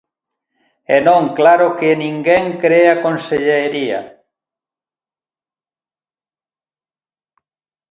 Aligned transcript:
E 0.95 0.97
non, 1.07 1.23
claro 1.37 1.67
que 1.79 1.99
ninguén 2.03 2.43
cre 2.61 2.79
á 2.93 2.95
Consellería. 3.05 4.01